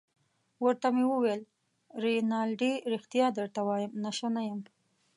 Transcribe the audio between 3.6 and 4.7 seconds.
وایم، نشه نه یم.